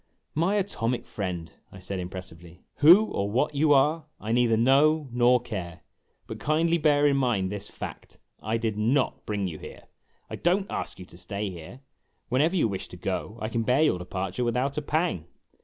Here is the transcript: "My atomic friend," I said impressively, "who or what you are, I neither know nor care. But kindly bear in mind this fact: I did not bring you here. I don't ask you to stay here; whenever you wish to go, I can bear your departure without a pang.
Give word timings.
"My 0.33 0.55
atomic 0.55 1.05
friend," 1.05 1.53
I 1.71 1.77
said 1.77 1.99
impressively, 1.99 2.63
"who 2.77 3.05
or 3.05 3.29
what 3.29 3.53
you 3.53 3.71
are, 3.71 4.07
I 4.19 4.31
neither 4.31 4.57
know 4.57 5.07
nor 5.11 5.39
care. 5.39 5.81
But 6.25 6.39
kindly 6.39 6.79
bear 6.79 7.05
in 7.05 7.17
mind 7.17 7.51
this 7.51 7.69
fact: 7.69 8.17
I 8.41 8.57
did 8.57 8.77
not 8.79 9.27
bring 9.27 9.47
you 9.47 9.59
here. 9.59 9.83
I 10.27 10.37
don't 10.37 10.65
ask 10.71 10.97
you 10.97 11.05
to 11.05 11.17
stay 11.19 11.51
here; 11.51 11.81
whenever 12.29 12.55
you 12.55 12.67
wish 12.67 12.87
to 12.87 12.97
go, 12.97 13.37
I 13.39 13.47
can 13.47 13.61
bear 13.61 13.83
your 13.83 13.99
departure 13.99 14.43
without 14.43 14.75
a 14.75 14.81
pang. 14.81 15.27